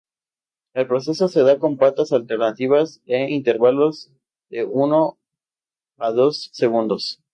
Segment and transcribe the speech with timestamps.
[0.73, 4.11] El proceso se da con patas alternativas en intervalos
[4.49, 5.19] de uno
[5.99, 7.21] o dos segundos.